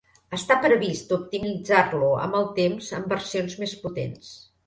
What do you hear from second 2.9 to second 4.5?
amb versions més potents.